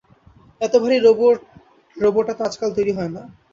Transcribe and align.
এত 0.61 0.73
ভারি 0.81 0.97
রোবটাতো 1.97 2.41
আজকাল 2.47 2.69
তৈরি 2.77 2.93
হয় 2.97 3.11
না। 3.15 3.21